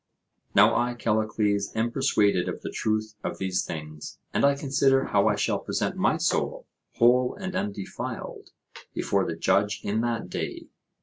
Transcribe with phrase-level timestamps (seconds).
[0.55, 5.27] Now I, Callicles, am persuaded of the truth of these things, and I consider how
[5.27, 8.49] I shall present my soul whole and undefiled
[8.95, 10.63] before the judge in that day.